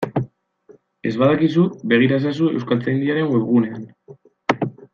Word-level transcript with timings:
Ez 1.09 1.11
badakizu, 1.23 1.65
begira 1.93 2.17
ezazu 2.23 2.49
Euskaltzaindiaren 2.55 3.31
webgunean. 3.35 3.85